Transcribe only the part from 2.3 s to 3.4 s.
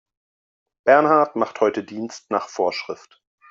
nach Vorschrift.